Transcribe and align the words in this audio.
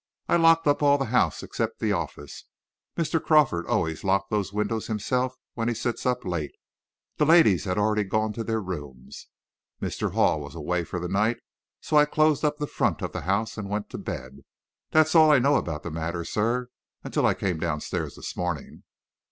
I 0.27 0.35
locked 0.35 0.65
up 0.65 0.81
all 0.81 0.97
the 0.97 1.05
house, 1.13 1.43
except 1.43 1.77
the 1.79 1.91
office. 1.91 2.45
Mr. 2.97 3.23
Crawford 3.23 3.67
always 3.67 4.03
locks 4.03 4.31
those 4.31 4.51
windows 4.51 4.87
himself, 4.87 5.35
when 5.53 5.67
he 5.67 5.75
sits 5.75 6.07
up 6.07 6.25
late. 6.25 6.53
The 7.17 7.25
ladies 7.27 7.65
had 7.65 7.77
already 7.77 8.05
gone 8.05 8.33
to 8.33 8.43
their 8.43 8.61
rooms; 8.63 9.27
Mr. 9.79 10.13
Hall 10.13 10.41
was 10.41 10.55
away 10.55 10.85
for 10.85 10.99
the 10.99 11.07
night, 11.07 11.37
so 11.81 11.97
I 11.97 12.05
closed 12.05 12.43
up 12.43 12.57
the 12.57 12.65
front 12.65 13.03
of 13.03 13.11
the 13.11 13.21
house, 13.21 13.59
and 13.59 13.69
went 13.69 13.91
to 13.91 13.99
bed. 13.99 14.39
That's 14.89 15.13
all 15.13 15.29
I 15.29 15.37
know 15.37 15.53
about 15.55 15.83
the 15.83 15.91
matter, 15.91 16.25
sir 16.25 16.69
until 17.03 17.27
I 17.27 17.35
came 17.35 17.59
down 17.59 17.79
stairs 17.81 18.15
this 18.15 18.35
morning." 18.35 18.81